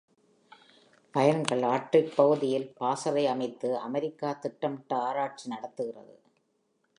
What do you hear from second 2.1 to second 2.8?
பகுதியில்